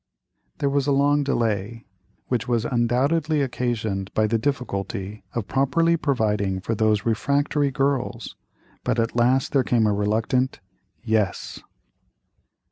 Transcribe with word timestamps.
There 0.57 0.67
was 0.71 0.87
a 0.87 0.91
long 0.91 1.23
delay, 1.23 1.85
which 2.27 2.47
was 2.47 2.65
undoubtedly 2.65 3.43
occasioned 3.43 4.11
by 4.15 4.25
the 4.25 4.39
difficulty 4.39 5.23
of 5.35 5.45
properly 5.47 5.95
providing 5.95 6.59
for 6.59 6.73
those 6.73 7.05
refractory 7.05 7.69
girls, 7.69 8.35
but 8.83 8.97
at 8.97 9.15
last 9.15 9.51
there 9.51 9.63
came 9.63 9.85
a 9.85 9.93
reluctant 9.93 10.59
"Yes." 11.03 11.59